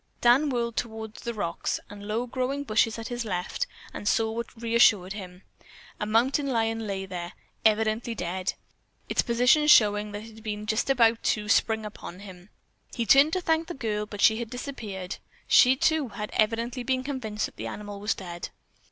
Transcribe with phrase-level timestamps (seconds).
[0.19, 4.59] Dan whirled toward the rocks and low growing bushes at his left and what he
[4.59, 5.43] saw reassured him.
[5.99, 8.55] A mountain lion lay there, evidently dead,
[9.09, 12.49] its position showing that it had been just about to spring upon him.
[12.95, 15.17] He turned to thank the girl, but she had disappeared.
[15.47, 18.49] She, too, had evidently been convinced that the animal was dead.